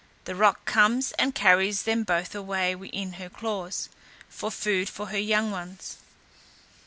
the 0.25 0.33
roc 0.33 0.65
comes 0.65 1.11
and 1.19 1.35
carries 1.35 1.83
them 1.83 2.03
both 2.03 2.33
away 2.33 2.73
in 2.91 3.13
her 3.21 3.29
claws, 3.29 3.87
for 4.27 4.49
food 4.49 4.89
for 4.89 5.09
her 5.09 5.19
young 5.19 5.51
ones. 5.51 5.97